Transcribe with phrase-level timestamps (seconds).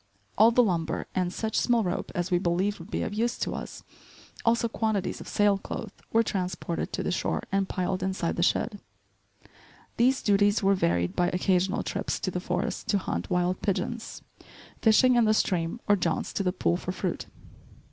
[0.35, 3.53] All the lumber and such small rope as we believed would be of use to
[3.53, 3.83] us,
[4.43, 8.79] also quantities of sail cloth, were transported to the shore and piled inside the shed.
[9.97, 14.23] These duties were varied by occasional trips to the forest to hunt wild pigeons,
[14.81, 17.27] fishing in the stream or jaunts to the pool for fruit.